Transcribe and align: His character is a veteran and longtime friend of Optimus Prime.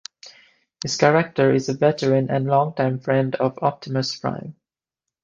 His 0.81 0.97
character 0.97 1.53
is 1.53 1.69
a 1.69 1.75
veteran 1.75 2.31
and 2.31 2.47
longtime 2.47 3.01
friend 3.01 3.35
of 3.35 3.59
Optimus 3.61 4.15
Prime. 4.17 4.55